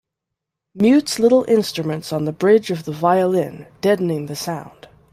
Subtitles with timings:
[0.73, 4.87] Mutes little instruments on the bridge of the violin, deadening the sound.